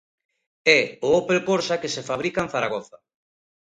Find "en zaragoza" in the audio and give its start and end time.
2.43-2.97